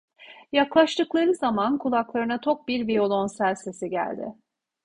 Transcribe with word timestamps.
Yaklaştıkları 0.51 1.35
zaman, 1.35 1.77
kulaklarına 1.77 2.39
tok 2.41 2.67
bir 2.67 2.87
viyolonsel 2.87 3.55
sesi 3.55 3.89
geldi. 3.89 4.33